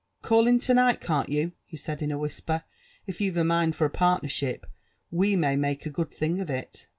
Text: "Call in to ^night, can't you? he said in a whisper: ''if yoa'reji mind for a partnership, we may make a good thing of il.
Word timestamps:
"Call 0.23 0.47
in 0.47 0.57
to 0.57 0.73
^night, 0.73 0.99
can't 0.99 1.29
you? 1.29 1.51
he 1.63 1.77
said 1.77 2.01
in 2.01 2.09
a 2.11 2.17
whisper: 2.17 2.63
''if 3.07 3.17
yoa'reji 3.19 3.45
mind 3.45 3.75
for 3.75 3.85
a 3.85 3.89
partnership, 3.91 4.65
we 5.11 5.35
may 5.35 5.55
make 5.55 5.85
a 5.85 5.91
good 5.91 6.09
thing 6.09 6.39
of 6.41 6.49
il. 6.49 6.63